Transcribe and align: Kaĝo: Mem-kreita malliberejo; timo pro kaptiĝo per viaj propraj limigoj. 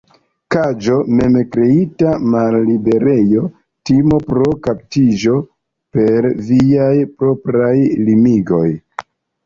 Kaĝo: 0.53 0.95
Mem-kreita 1.19 2.13
malliberejo; 2.37 3.45
timo 3.91 4.21
pro 4.33 4.49
kaptiĝo 4.69 5.39
per 5.99 6.33
viaj 6.51 6.93
propraj 7.23 7.73
limigoj. 8.11 8.69